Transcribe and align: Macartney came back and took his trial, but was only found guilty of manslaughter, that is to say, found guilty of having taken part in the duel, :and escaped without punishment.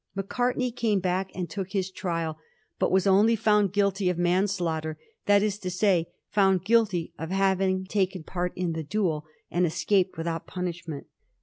Macartney 0.15 0.71
came 0.71 0.99
back 0.99 1.29
and 1.35 1.47
took 1.47 1.73
his 1.73 1.91
trial, 1.91 2.39
but 2.79 2.91
was 2.91 3.05
only 3.05 3.35
found 3.35 3.71
guilty 3.71 4.09
of 4.09 4.17
manslaughter, 4.17 4.97
that 5.27 5.43
is 5.43 5.59
to 5.59 5.69
say, 5.69 6.07
found 6.31 6.65
guilty 6.65 7.13
of 7.19 7.29
having 7.29 7.85
taken 7.85 8.23
part 8.23 8.51
in 8.55 8.71
the 8.73 8.81
duel, 8.83 9.25
:and 9.51 9.63
escaped 9.63 10.17
without 10.17 10.47
punishment. 10.47 11.05